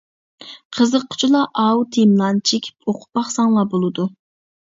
قىزىققۇچىلار 0.77 1.43
ئاۋۇ 1.63 1.83
تېمىلارنى 1.97 2.43
چېكىپ 2.51 2.89
ئوقۇپ 2.93 3.19
باقساڭلار 3.21 3.67
بولىدۇ. 3.77 4.07